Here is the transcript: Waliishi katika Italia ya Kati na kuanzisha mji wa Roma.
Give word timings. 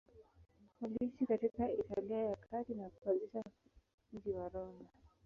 Waliishi 0.81 1.25
katika 1.25 1.71
Italia 1.71 2.17
ya 2.17 2.35
Kati 2.35 2.73
na 2.73 2.89
kuanzisha 2.89 3.43
mji 4.13 4.31
wa 4.31 4.49
Roma. 4.49 4.85